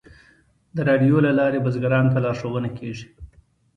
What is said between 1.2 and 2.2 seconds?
له لارې بزګرانو ته